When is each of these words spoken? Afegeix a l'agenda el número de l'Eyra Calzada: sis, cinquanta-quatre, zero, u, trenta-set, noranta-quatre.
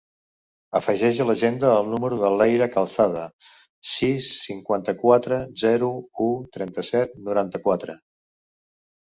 Afegeix 0.77 1.17
a 1.25 1.25
l'agenda 1.29 1.73
el 1.81 1.91
número 1.91 2.17
de 2.21 2.31
l'Eyra 2.35 2.67
Calzada: 2.77 3.25
sis, 3.97 4.31
cinquanta-quatre, 4.47 5.39
zero, 5.67 5.93
u, 6.31 6.33
trenta-set, 6.59 7.15
noranta-quatre. 7.31 7.99